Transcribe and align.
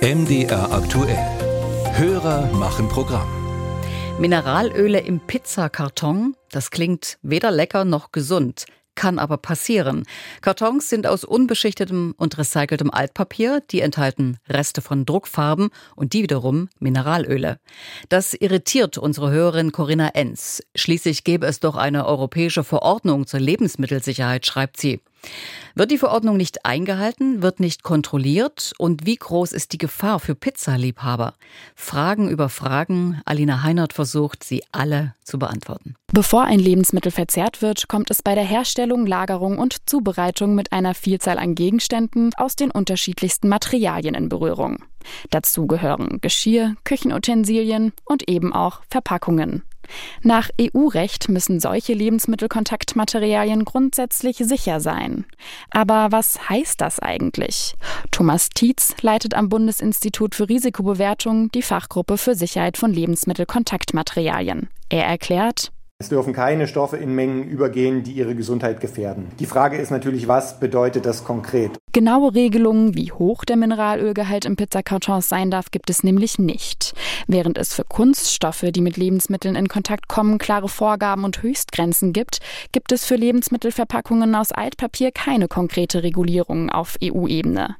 MDR 0.00 0.70
aktuell. 0.72 1.18
Hörer 1.96 2.52
machen 2.52 2.88
Programm. 2.88 3.26
Mineralöle 4.20 5.00
im 5.00 5.18
Pizzakarton, 5.18 6.36
das 6.52 6.70
klingt 6.70 7.18
weder 7.22 7.50
lecker 7.50 7.84
noch 7.84 8.12
gesund 8.12 8.66
kann 8.98 9.20
aber 9.20 9.36
passieren. 9.36 10.02
Kartons 10.40 10.90
sind 10.90 11.06
aus 11.06 11.22
unbeschichtetem 11.22 12.14
und 12.18 12.36
recyceltem 12.36 12.90
Altpapier, 12.90 13.62
die 13.70 13.80
enthalten 13.80 14.38
Reste 14.48 14.82
von 14.82 15.06
Druckfarben 15.06 15.70
und 15.94 16.14
die 16.14 16.24
wiederum 16.24 16.68
Mineralöle. 16.80 17.60
Das 18.08 18.34
irritiert 18.34 18.98
unsere 18.98 19.30
Hörerin 19.30 19.70
Corinna 19.70 20.08
Enz. 20.14 20.64
Schließlich 20.74 21.22
gäbe 21.22 21.46
es 21.46 21.60
doch 21.60 21.76
eine 21.76 22.06
europäische 22.06 22.64
Verordnung 22.64 23.28
zur 23.28 23.38
Lebensmittelsicherheit, 23.38 24.44
schreibt 24.44 24.80
sie. 24.80 25.00
Wird 25.74 25.90
die 25.90 25.98
Verordnung 25.98 26.36
nicht 26.36 26.64
eingehalten, 26.64 27.42
wird 27.42 27.60
nicht 27.60 27.82
kontrolliert 27.82 28.72
und 28.78 29.06
wie 29.06 29.14
groß 29.14 29.52
ist 29.52 29.72
die 29.72 29.78
Gefahr 29.78 30.18
für 30.18 30.34
Pizzaliebhaber? 30.34 31.34
Fragen 31.76 32.28
über 32.28 32.48
Fragen. 32.48 33.20
Alina 33.24 33.62
Heinert 33.62 33.92
versucht, 33.92 34.42
sie 34.42 34.64
alle 34.72 35.14
zu 35.22 35.38
beantworten. 35.38 35.94
Bevor 36.12 36.44
ein 36.44 36.58
Lebensmittel 36.58 37.12
verzehrt 37.12 37.62
wird, 37.62 37.86
kommt 37.86 38.10
es 38.10 38.22
bei 38.22 38.34
der 38.34 38.44
Herstellung, 38.44 39.06
Lagerung 39.06 39.58
und 39.58 39.88
Zubereitung 39.88 40.54
mit 40.54 40.72
einer 40.72 40.94
Vielzahl 40.94 41.38
an 41.38 41.54
Gegenständen 41.54 42.32
aus 42.36 42.56
den 42.56 42.70
unterschiedlichsten 42.70 43.48
Materialien 43.48 44.14
in 44.14 44.28
Berührung. 44.28 44.82
Dazu 45.30 45.66
gehören 45.66 46.20
Geschirr, 46.20 46.74
Küchenutensilien 46.84 47.92
und 48.04 48.28
eben 48.28 48.52
auch 48.52 48.82
Verpackungen. 48.90 49.62
Nach 50.22 50.50
EU-Recht 50.60 51.28
müssen 51.28 51.60
solche 51.60 51.94
Lebensmittelkontaktmaterialien 51.94 53.64
grundsätzlich 53.64 54.36
sicher 54.36 54.80
sein. 54.80 55.24
Aber 55.70 56.08
was 56.10 56.48
heißt 56.48 56.80
das 56.80 56.98
eigentlich? 57.00 57.74
Thomas 58.10 58.50
Tietz 58.50 58.94
leitet 59.00 59.34
am 59.34 59.48
Bundesinstitut 59.48 60.34
für 60.34 60.48
Risikobewertung 60.48 61.50
die 61.52 61.62
Fachgruppe 61.62 62.18
für 62.18 62.34
Sicherheit 62.34 62.76
von 62.76 62.92
Lebensmittelkontaktmaterialien. 62.92 64.68
Er 64.90 65.06
erklärt, 65.06 65.72
es 66.00 66.10
dürfen 66.10 66.32
keine 66.32 66.68
Stoffe 66.68 66.96
in 66.96 67.12
Mengen 67.12 67.42
übergehen, 67.48 68.04
die 68.04 68.12
ihre 68.12 68.36
Gesundheit 68.36 68.80
gefährden. 68.80 69.32
Die 69.40 69.46
Frage 69.46 69.78
ist 69.78 69.90
natürlich, 69.90 70.28
was 70.28 70.60
bedeutet 70.60 71.04
das 71.04 71.24
konkret? 71.24 71.72
Genaue 71.92 72.36
Regelungen, 72.36 72.94
wie 72.94 73.10
hoch 73.10 73.44
der 73.44 73.56
Mineralölgehalt 73.56 74.44
im 74.44 74.54
Pizzakartons 74.54 75.28
sein 75.28 75.50
darf, 75.50 75.72
gibt 75.72 75.90
es 75.90 76.04
nämlich 76.04 76.38
nicht. 76.38 76.94
Während 77.26 77.58
es 77.58 77.74
für 77.74 77.82
Kunststoffe, 77.82 78.66
die 78.70 78.80
mit 78.80 78.96
Lebensmitteln 78.96 79.56
in 79.56 79.66
Kontakt 79.66 80.06
kommen, 80.06 80.38
klare 80.38 80.68
Vorgaben 80.68 81.24
und 81.24 81.42
Höchstgrenzen 81.42 82.12
gibt, 82.12 82.38
gibt 82.70 82.92
es 82.92 83.04
für 83.04 83.16
Lebensmittelverpackungen 83.16 84.36
aus 84.36 84.52
Altpapier 84.52 85.10
keine 85.10 85.48
konkrete 85.48 86.04
Regulierung 86.04 86.70
auf 86.70 86.96
EU-Ebene. 87.02 87.74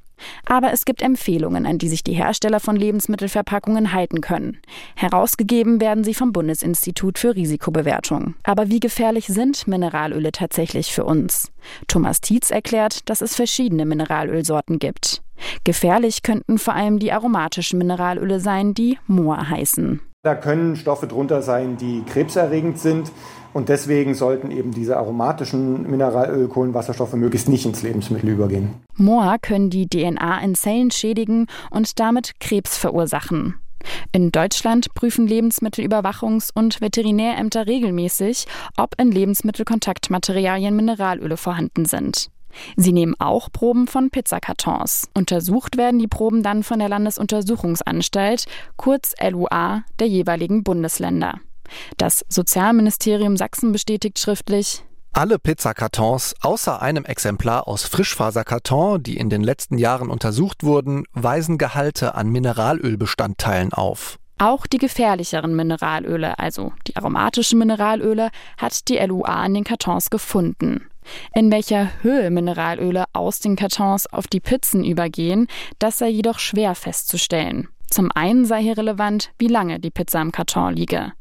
Aber 0.47 0.73
es 0.73 0.85
gibt 0.85 1.03
Empfehlungen, 1.03 1.67
an 1.67 1.79
die 1.79 1.89
sich 1.89 2.05
die 2.05 2.15
Hersteller 2.15 2.61
von 2.61 2.77
Lebensmittelverpackungen 2.77 3.93
halten 3.93 4.21
können. 4.21 4.59
Herausgegeben 4.97 5.81
werden 5.81 6.05
sie 6.05 6.15
vom 6.15 6.33
Bundesinstitut 6.33 7.19
für 7.19 7.35
Risikobewertung. 7.35 8.35
Aber 8.43 8.69
wie 8.69 8.81
gefährlich 8.81 9.27
sind 9.27 9.67
Mineralöle 9.67 10.33
tatsächlich 10.33 10.93
für 10.93 11.05
uns? 11.05 11.53
Thomas 11.87 12.21
Tietz 12.21 12.51
erklärt, 12.51 13.09
dass 13.09 13.21
es 13.21 13.37
verschiedene 13.37 13.87
Mineralölsorten 13.87 14.79
gibt. 14.79 15.23
Gefährlich 15.65 16.23
könnten 16.23 16.59
vor 16.59 16.75
allem 16.75 16.99
die 16.99 17.13
aromatischen 17.13 17.79
Mineralöle 17.79 18.41
sein, 18.41 18.75
die 18.75 18.99
Moor 19.07 19.49
heißen. 19.49 20.01
Da 20.25 20.35
können 20.35 20.75
Stoffe 20.75 21.07
drunter 21.07 21.43
sein, 21.43 21.77
die 21.77 22.03
krebserregend 22.03 22.81
sind. 22.81 23.13
Und 23.55 23.69
deswegen 23.69 24.15
sollten 24.15 24.51
eben 24.51 24.73
diese 24.73 24.97
aromatischen 24.97 25.89
Mineralöl, 25.89 26.49
Kohlenwasserstoffe 26.49 27.15
möglichst 27.15 27.49
nicht 27.49 27.65
ins 27.65 27.83
Lebensmittel 27.83 28.31
übergehen. 28.31 28.75
Moa 28.97 29.39
können 29.39 29.71
die 29.71 29.89
DNA 29.89 30.41
in 30.41 30.57
Zellen 30.57 30.91
schädigen 30.91 31.47
und 31.71 32.01
damit 32.01 32.41
Krebs 32.41 32.77
verursachen. 32.77 33.55
In 34.11 34.33
Deutschland 34.33 34.93
prüfen 34.95 35.29
Lebensmittelüberwachungs- 35.29 36.51
und 36.53 36.81
Veterinärämter 36.81 37.69
regelmäßig, 37.69 38.47
ob 38.77 39.01
in 39.01 39.13
Lebensmittelkontaktmaterialien 39.13 40.75
Mineralöle 40.75 41.37
vorhanden 41.37 41.85
sind. 41.85 42.29
Sie 42.77 42.93
nehmen 42.93 43.15
auch 43.19 43.51
Proben 43.53 43.87
von 43.87 44.11
Pizzakartons. 44.11 45.09
Untersucht 45.15 45.77
werden 45.77 45.99
die 45.99 46.09
Proben 46.09 46.43
dann 46.43 46.63
von 46.63 46.79
der 46.79 46.89
Landesuntersuchungsanstalt, 46.89 48.47
kurz 48.77 49.15
LUA, 49.21 49.83
der 49.99 50.07
jeweiligen 50.07 50.63
Bundesländer. 50.63 51.41
Das 51.97 52.25
Sozialministerium 52.29 53.37
Sachsen 53.37 53.73
bestätigt 53.73 54.19
schriftlich, 54.19 54.83
alle 55.13 55.39
Pizzakartons 55.39 56.37
außer 56.43 56.81
einem 56.81 57.05
Exemplar 57.05 57.67
aus 57.67 57.83
Frischfaserkarton, 57.85 59.03
die 59.03 59.17
in 59.17 59.31
den 59.31 59.43
letzten 59.43 59.79
Jahren 59.79 60.11
untersucht 60.11 60.63
wurden, 60.63 61.05
weisen 61.13 61.59
Gehalte 61.59 62.15
an 62.15 62.29
Mineralölbestandteilen 62.29 63.73
auf. 63.73 64.19
Auch 64.39 64.69
die 64.69 64.79
gefährlicheren 64.79 65.57
Mineralöle, 65.57 66.39
also 66.39 66.73
die 66.87 66.95
aromatischen 66.95 67.59
Mineralöle, 67.59 68.31
hat 68.57 68.89
die 68.89 68.99
LUA 68.99 69.47
in 69.47 69.55
den 69.55 69.65
Kartons 69.65 70.11
gefunden. 70.11 70.87
In 71.35 71.51
welcher 71.51 71.91
Höhe 72.03 72.31
Mineralöle 72.31 73.05
aus 73.13 73.41
den 73.41 73.57
Kartons 73.57 74.07
auf 74.07 74.27
die 74.27 74.41
Pizzen 74.41 74.85
übergehen, 74.85 75.47
das 75.79 75.99
sei 75.99 76.09
jedoch 76.09 76.39
schwer 76.39 76.75
festzustellen. 76.75 77.69
Zum 77.91 78.11
einen 78.15 78.45
sei 78.45 78.63
hier 78.63 78.77
relevant, 78.77 79.31
wie 79.39 79.49
lange 79.49 79.81
die 79.81 79.91
Pizza 79.91 80.21
im 80.21 80.33
Karton 80.33 80.75
liege. 80.75 81.13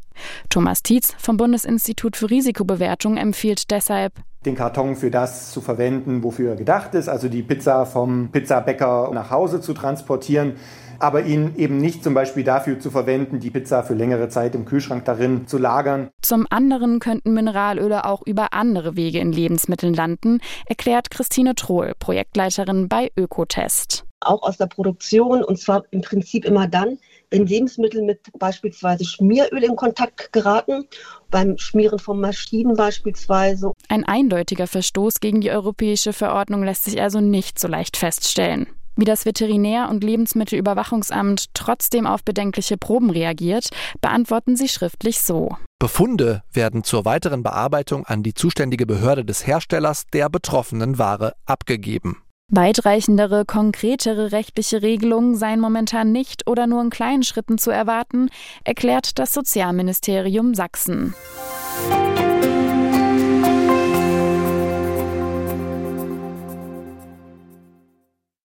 Thomas 0.50 0.84
Tietz 0.84 1.14
vom 1.18 1.38
Bundesinstitut 1.38 2.18
für 2.18 2.30
Risikobewertung 2.30 3.18
empfiehlt 3.18 3.72
deshalb, 3.72 4.14
den 4.48 4.56
Karton 4.56 4.96
für 4.96 5.12
das 5.12 5.52
zu 5.52 5.62
verwenden, 5.62 6.24
wofür 6.24 6.52
er 6.52 6.56
gedacht 6.56 6.96
ist, 6.96 7.10
also 7.10 7.28
die 7.28 7.44
Pizza 7.44 7.86
vom 7.86 8.30
Pizzabäcker 8.32 9.12
nach 9.14 9.30
Hause 9.30 9.62
zu 9.62 9.74
transportieren, 9.74 10.54
aber 11.00 11.24
ihn 11.24 11.54
eben 11.58 11.78
nicht 11.78 12.04
zum 12.04 12.14
Beispiel 12.14 12.44
dafür 12.44 12.80
zu 12.80 12.90
verwenden, 12.90 13.40
die 13.40 13.52
Pizza 13.52 13.84
für 13.84 13.94
längere 13.94 14.30
Zeit 14.30 14.56
im 14.56 14.66
Kühlschrank 14.66 15.06
darin 15.06 15.48
zu 15.48 15.58
lagern. 15.58 16.10
Zum 16.22 16.48
anderen 16.50 17.00
könnten 17.00 17.34
Mineralöle 17.34 18.06
auch 18.06 18.22
über 18.26 18.54
andere 18.54 18.96
Wege 18.96 19.20
in 19.20 19.32
Lebensmitteln 19.32 19.94
landen, 19.94 20.40
erklärt 20.66 21.12
Christine 21.12 21.54
Trohl, 21.54 21.94
Projektleiterin 22.00 22.88
bei 22.88 23.12
Ökotest. 23.16 24.07
Auch 24.20 24.42
aus 24.44 24.58
der 24.58 24.66
Produktion 24.66 25.44
und 25.44 25.60
zwar 25.60 25.84
im 25.92 26.02
Prinzip 26.02 26.46
immer 26.46 26.68
dann, 26.68 26.98
wenn 27.30 27.46
Lebensmittel 27.46 28.02
mit 28.02 28.20
beispielsweise 28.40 29.06
Schmieröl 29.06 29.64
in 29.64 29.76
Kontakt 29.76 30.32
geraten, 30.34 30.88
beim 31.30 31.58
Schmieren 31.58 32.00
von 32.00 32.20
Maschinen 32.20 32.76
beispielsweise. 32.76 33.74
Ein 33.90 34.06
eindeutiger 34.06 34.68
Verstoß 34.68 35.20
gegen 35.20 35.42
die 35.42 35.52
europäische 35.52 36.14
Verordnung 36.14 36.64
lässt 36.64 36.86
sich 36.86 37.02
also 37.02 37.20
nicht 37.20 37.60
so 37.60 37.68
leicht 37.68 37.98
feststellen. 37.98 38.68
Wie 39.00 39.06
das 39.06 39.26
Veterinär- 39.26 39.90
und 39.90 40.04
Lebensmittelüberwachungsamt 40.04 41.54
trotzdem 41.54 42.08
auf 42.08 42.24
bedenkliche 42.24 42.78
Proben 42.78 43.12
reagiert, 43.12 43.70
beantworten 44.02 44.56
sie 44.56 44.68
schriftlich 44.68 45.22
so. 45.22 45.56
Befunde 45.78 46.42
werden 46.52 46.84
zur 46.84 47.06
weiteren 47.06 47.44
Bearbeitung 47.44 48.08
an 48.08 48.24
die 48.24 48.34
zuständige 48.34 48.88
Behörde 48.88 49.24
des 49.24 49.46
Herstellers 49.46 50.06
der 50.12 50.30
betroffenen 50.30 50.98
Ware 50.98 51.34
abgegeben. 51.46 52.24
Weitreichendere, 52.50 53.44
konkretere 53.44 54.32
rechtliche 54.32 54.82
Regelungen 54.82 55.36
seien 55.36 55.60
momentan 55.60 56.14
nicht 56.14 56.48
oder 56.48 56.66
nur 56.66 56.82
in 56.82 56.90
kleinen 56.90 57.24
Schritten 57.24 57.58
zu 57.58 57.72
erwarten, 57.72 58.30
erklärt 58.64 59.20
das 59.20 59.34
Sozialministerium 59.34 60.56
Sachsen. 60.56 61.14